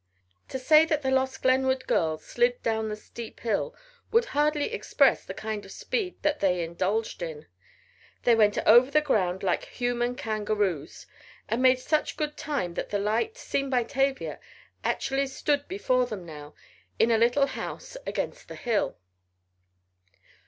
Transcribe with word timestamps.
To 0.47 0.57
say 0.57 0.83
that 0.85 1.03
the 1.03 1.11
lost 1.11 1.43
Glenwood 1.43 1.85
girls 1.85 2.25
slid 2.25 2.63
down 2.63 2.89
the 2.89 2.95
steep 2.95 3.41
hill 3.41 3.75
would 4.11 4.25
hardly 4.33 4.73
express 4.73 5.23
the 5.23 5.35
kind 5.35 5.63
of 5.63 5.71
speed 5.71 6.15
that 6.23 6.39
they 6.39 6.63
indulged 6.63 7.21
in 7.21 7.45
they 8.23 8.33
went 8.33 8.57
over 8.65 8.89
the 8.89 8.99
ground 9.01 9.43
like 9.43 9.65
human 9.65 10.15
kangaroos, 10.15 11.05
and 11.47 11.61
made 11.61 11.77
such 11.77 12.17
good 12.17 12.35
time 12.35 12.73
that 12.73 12.89
the 12.89 12.97
light, 12.97 13.37
seen 13.37 13.69
by 13.69 13.83
Tavia, 13.83 14.39
actually 14.83 15.27
stood 15.27 15.67
before 15.67 16.07
them 16.07 16.25
now, 16.25 16.55
in 16.97 17.11
a 17.11 17.17
little 17.19 17.45
house 17.45 17.95
against 18.07 18.47
the 18.47 18.55
hill. 18.55 18.97